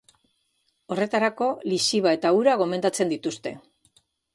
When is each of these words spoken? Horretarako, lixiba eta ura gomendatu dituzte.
Horretarako, 0.95 1.51
lixiba 1.75 2.17
eta 2.19 2.35
ura 2.41 2.59
gomendatu 2.67 3.13
dituzte. 3.17 3.57